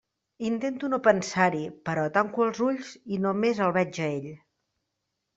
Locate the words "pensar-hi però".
1.07-2.05